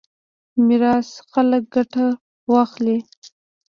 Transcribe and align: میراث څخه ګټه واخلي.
میراث 0.65 1.07
څخه 1.15 1.41
ګټه 1.73 2.05
واخلي. 2.51 2.97